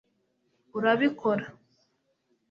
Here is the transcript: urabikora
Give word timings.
urabikora 0.77 1.45